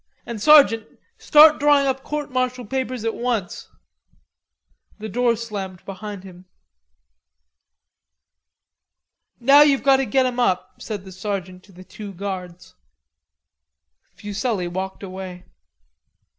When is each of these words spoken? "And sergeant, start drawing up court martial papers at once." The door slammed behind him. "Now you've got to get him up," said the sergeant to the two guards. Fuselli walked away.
"And 0.25 0.41
sergeant, 0.41 0.97
start 1.19 1.59
drawing 1.59 1.85
up 1.85 2.01
court 2.03 2.31
martial 2.31 2.65
papers 2.65 3.05
at 3.05 3.13
once." 3.13 3.69
The 4.97 5.07
door 5.09 5.35
slammed 5.35 5.85
behind 5.85 6.23
him. 6.23 6.45
"Now 9.39 9.61
you've 9.61 9.83
got 9.83 9.97
to 9.97 10.05
get 10.07 10.25
him 10.25 10.39
up," 10.39 10.81
said 10.81 11.05
the 11.05 11.11
sergeant 11.11 11.61
to 11.65 11.71
the 11.71 11.83
two 11.83 12.15
guards. 12.15 12.73
Fuselli 14.15 14.67
walked 14.67 15.03
away. 15.03 15.45